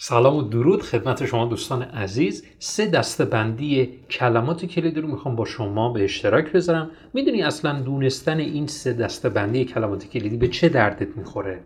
[0.00, 2.44] سلام و درود خدمت شما دوستان عزیز.
[2.58, 6.90] سه دسته بندی کلمات کلیدی رو می‌خوام با شما به اشتراک بذارم.
[7.14, 11.60] می‌دونی اصلا دونستن این سه دسته بندی کلمات کلیدی به چه دردت می‌خوره؟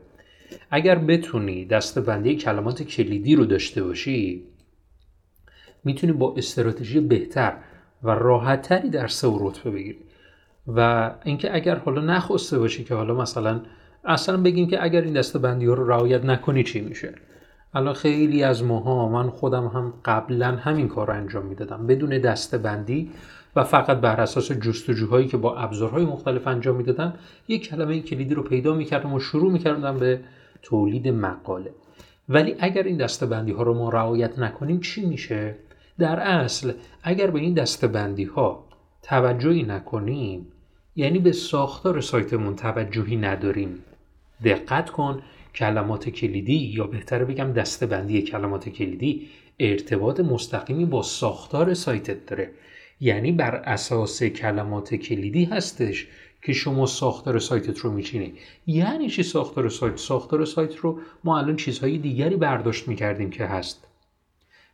[0.70, 4.44] اگر بتونی دسته بندی کلمات کلیدی رو داشته باشی
[5.84, 7.52] می‌تونی با استراتژی بهتر
[8.02, 9.98] و راحتتری درس و رتبه بگیری.
[10.66, 13.60] و اینکه اگر حالا نخواسته باشی که حالا مثلا
[14.04, 17.14] اصلا بگیم که اگر این دسته بندی ها رو رعایت نکنی چی میشه؟
[17.74, 21.86] الان خیلی از ماها من خودم هم قبلا همین کار رو انجام می‌دادم.
[21.86, 23.10] بدون دسته بندی
[23.56, 27.14] و فقط بر اساس جستجوهایی که با ابزارهای مختلف انجام می‌دادم
[27.48, 30.20] یک کلمه کلیدی رو پیدا می‌کردم و شروع می‌کردم به
[30.62, 31.70] تولید مقاله.
[32.28, 35.56] ولی اگر این دسته بندی ها رو ما رعایت نکنیم چی میشه؟
[35.98, 38.64] در اصل اگر به این دسته بندی ها
[39.02, 40.46] توجهی نکنیم
[40.96, 43.78] یعنی به ساختار سایتمون توجهی نداریم
[44.44, 45.22] دقت کن
[45.54, 52.50] کلمات کلیدی یا بهتره بگم دستبندی کلمات کلیدی ارتباط مستقیمی با ساختار سایتت داره.
[53.00, 56.06] یعنی بر اساس کلمات کلیدی هستش
[56.42, 58.32] که شما ساختار سایتت رو میچینی.
[58.66, 63.88] یعنی چی ساختار سایت؟ ساختار سایت رو ما الان چیزهای دیگری برداشت می‌کردیم که هست.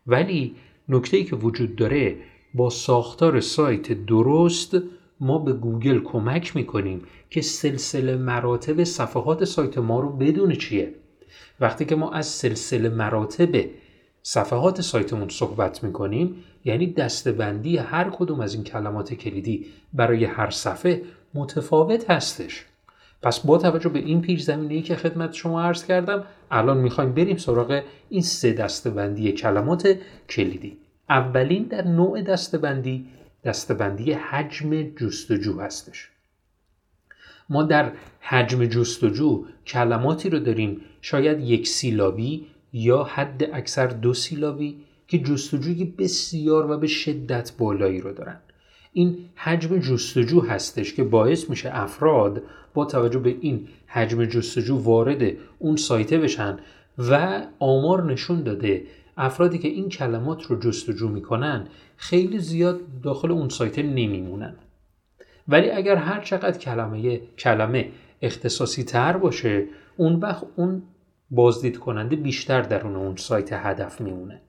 [0.07, 0.55] ولی
[0.89, 2.17] نکته ای که وجود داره
[2.55, 4.77] با ساختار سایت درست
[5.21, 10.95] ما به گوگل کمک می‌کنیم که سلسله مراتب صفحات سایت ما رو بدون چیه.
[11.61, 13.65] وقتی که ما از سلسله مراتب
[14.23, 21.03] صفحات سایتمون صحبت می‌کنیم یعنی دستبندی هر کدوم از این کلمات کلیدی برای هر صفحه
[21.35, 22.65] متفاوت هستش.
[23.23, 27.13] پس با توجه به این پیش زمینه ای که خدمت شما عرض کردم الان می‌خوایم
[27.13, 29.97] بریم سراغ این سه دستبندی کلمات
[30.31, 30.77] کلیدی.
[31.09, 33.07] اولین در نوع دستبندی
[33.45, 36.11] دستبندی حجم جستجو هستش.
[37.49, 44.77] ما در حجم جستجو کلماتی رو داریم شاید یک سیلابی یا حد اکثر دو سیلابی
[45.09, 48.37] که جستجوی بسیار و به شدت بالایی رو دارن.
[48.93, 52.43] این حجم جستجو هستش که باعث میشه افراد
[52.75, 56.59] با توجه به این حجم جستجو وارد اون سایته بشن
[56.99, 58.83] و آمار نشون داده
[59.19, 64.55] افرادی که این کلمات رو جستجو می‌کنن خیلی زیاد داخل اون سایت نمیمونن.
[65.49, 67.89] ولی اگر هر چقدر کلمه کلمه
[68.23, 70.83] اختصاصی تر باشه اون وقت اون
[71.31, 74.41] بازدید کننده بیشتر درون اون سایت هدف میمونه.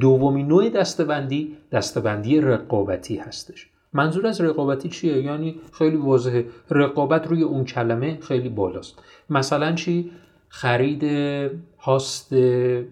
[0.00, 3.68] دومین نوع دستبندی دستبندی رقابتی هستش.
[3.92, 6.46] منظور از رقابتی چیه؟ یعنی خیلی واضحه.
[6.70, 9.02] رقابت روی اون کلمه خیلی بالاست.
[9.30, 10.10] مثلا چی؟
[10.48, 11.04] خرید
[11.78, 12.32] هاست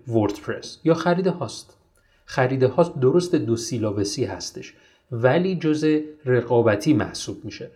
[0.08, 1.76] وردپرس یا خرید هاست.
[2.24, 4.74] خرید هاست درست دو سیلابسی هستش
[5.12, 7.70] ولی جز رقابتی محسوب میشه.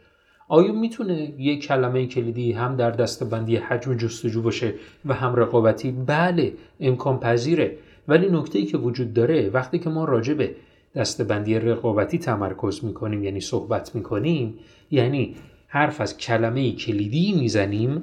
[0.49, 4.75] آیا می‌تونه یک کلمه کلیدی هم در دستبندی حجم جستجو باشه
[5.05, 7.78] و هم رقابتی؟ بله امکان پذیره.
[8.09, 10.55] ولی نکته ای که وجود داره وقتی که ما راجع به
[10.95, 14.55] دستبندی رقابتی تمرکز می‌کنیم یعنی صحبت می‌کنیم
[14.91, 18.03] یعنی حرف از کلمه کلیدی می‌زنیم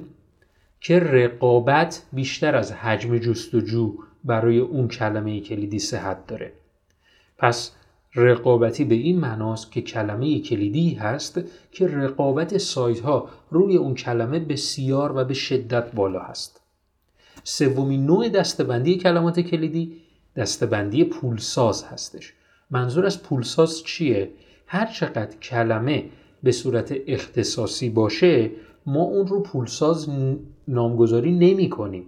[0.80, 3.94] که رقابت بیشتر از حجم جستجو
[4.24, 6.52] برای اون کلمه کلیدی صحت داره.
[7.38, 7.72] پس
[8.14, 11.40] رقابتی به این معناست که کلمه کلیدی هست
[11.72, 16.60] که رقابت سایت ها روی اون کلمه بسیار و به شدت بالا هست.
[17.44, 19.92] سومین نوع دستبندی کلمات کلیدی
[20.36, 22.32] دستبندی پولساز هستش.
[22.70, 24.30] منظور از پولساز چیه؟
[24.66, 26.04] هر چقدر کلمه
[26.42, 28.50] به صورت اختصاصی باشه
[28.86, 30.08] ما اون رو پولساز
[30.68, 32.06] نامگذاری نمی کنیم.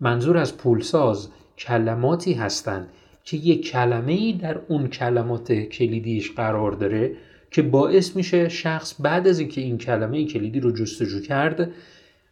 [0.00, 1.28] منظور از پولساز
[1.58, 2.88] کلماتی هستند
[3.24, 7.16] که یک کلمه ای در اون کلمات کلیدیش قرار داره
[7.50, 11.70] که باعث میشه شخص بعد از اینکه این کلمه کلیدی رو جستجو کرد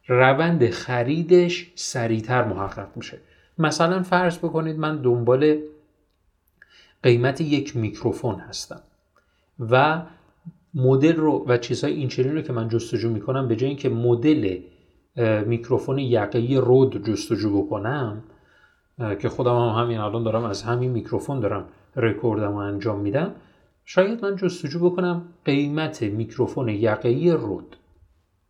[0.07, 3.19] روند خریدش سریعتر محقق میشه.
[3.59, 5.59] مثلا فرض بکنید من دنبال
[7.03, 8.81] قیمت یک میکروفون هستم
[9.71, 10.03] و
[10.75, 14.59] مدل رو و چیزهای اینچنین رو که من جستجو می‌کنم به جای اینکه مدل
[15.47, 18.23] میکروفون یقهی Rode جستجو بکنم
[19.21, 23.35] که خودم هم همین الان دارم از همین میکروفون دارم رکوردم و انجام میدم.
[23.85, 27.77] شاید من جستجو بکنم قیمت میکروفون یقهی Rode.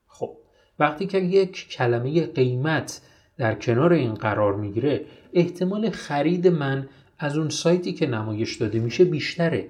[0.07, 0.31] خب
[0.79, 3.01] وقتی که یک کلمه قیمت
[3.39, 9.05] در کنار این قرار می‌گیره احتمال خرید من از اون سایتی که نمایش داده میشه
[9.05, 9.69] بیشتره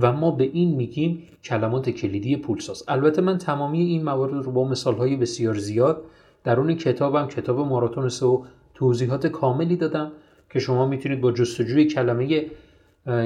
[0.00, 2.84] و ما به این میگیم کلمات کلیدی پولساز.
[2.88, 6.04] البته من تمامی این موارد رو با مثالهای بسیار زیاد
[6.44, 8.44] در اون کتابم کتاب ماراتون سو
[8.74, 10.12] توضیحات کاملی دادم
[10.50, 12.46] که شما می‌تونید با جستجوی کلمه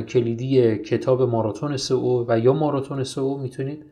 [0.08, 3.84] کلیدی کتاب ماراتون سو و یا ماراتون سو می‌تونید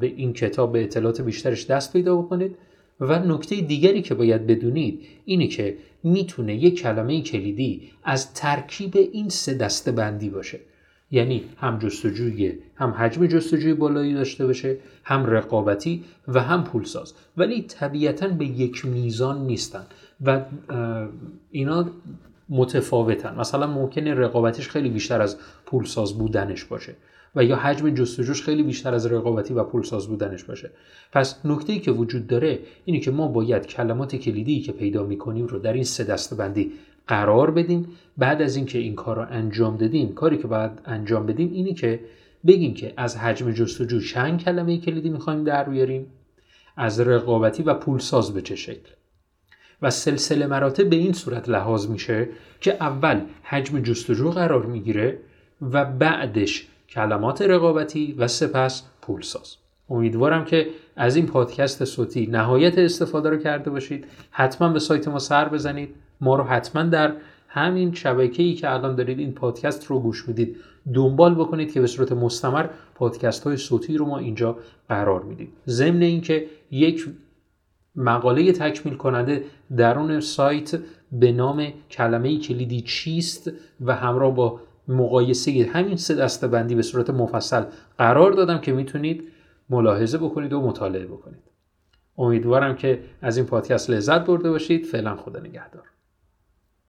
[0.00, 2.56] به این کتاب به اطلاعات بیشترش دست پیدا بکنید.
[3.00, 9.28] و نکته دیگری که باید بدونید اینه که می‌تونه یک کلمه کلیدی از ترکیب این
[9.28, 10.60] سه دسته بندی باشه.
[11.10, 17.14] یعنی هم جستجوی هم حجم جستجوی بالایی داشته باشه هم رقابتی و هم پولساز.
[17.36, 19.86] ولی طبیعتا به یک میزان نیستن
[20.24, 20.44] و
[21.50, 21.90] اینا
[22.48, 23.34] متفاوتن.
[23.40, 26.96] مثلا ممکنه رقابتیش خیلی بیشتر از پولساز بودنش باشه
[27.36, 30.70] و یا حجم جستجوش خیلی بیشتر از رقابتی و پولساز بودنش باشه.
[31.12, 35.58] پس نکته که وجود داره اینه که ما باید کلمات کلیدی که پیدا می‌کنیم رو
[35.58, 36.72] در این سه دسته بندی
[37.08, 37.86] قرار بدیم.
[38.16, 42.00] بعد از اینکه این کار رو انجام دادیم کاری که باید انجام بدیم اینه که
[42.46, 46.06] بگیم که از حجم جستجو چند کلمه کلیدی می‌خوایم در بیاریم
[46.76, 48.90] از رقابتی و پولساز به چه شکل.
[49.82, 52.28] و سلسله مراتب به این صورت لحاظ میشه
[52.60, 55.18] که اول حجم جستجو قرار می‌گیره
[55.62, 59.56] و بعدش کلمات رقابتی و سپس پولساز.
[59.90, 64.06] امیدوارم که از این پادکست صوتی نهایت استفاده رو کرده باشید.
[64.30, 65.94] حتما به سایت ما سر بزنید.
[66.20, 67.12] ما رو حتما در
[67.48, 70.56] همین شبکه ای که الان دارید این پادکست رو گوش می‌دید
[70.94, 75.52] دنبال بکنید که به صورت مستمر پادکست های صوتی رو ما اینجا قرار می‌دید.
[75.66, 77.08] ضمن اینکه یک
[77.96, 79.44] مقاله تکمیل کننده
[79.76, 80.78] درون سایت
[81.12, 83.50] به نام کلمه کلیدی چیست
[83.80, 87.62] و همراه با مقایسه همین سه دسته بندی به صورت مفصل
[87.98, 89.28] قرار دادم که می‌تونید
[89.70, 91.42] ملاحظه بکنید و مطالعه بکنید.
[92.18, 94.84] امیدوارم که از این پادکست لذت برده باشید.
[94.86, 95.82] فعلا خدا نگهدار.